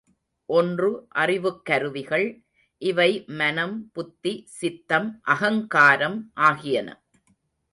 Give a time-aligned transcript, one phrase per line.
[0.49, 1.07] ஒன்று
[1.15, 2.25] அறிவுக்கருவிகள்,
[2.81, 3.25] இவை
[3.27, 6.89] மனம், புத்தி, சித்தம், அகங்காரம் ஆகியன.